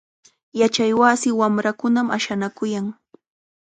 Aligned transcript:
Yachaywasi 0.59 1.29
wamrakunam 1.39 2.07
ashanakuyan. 2.17 2.85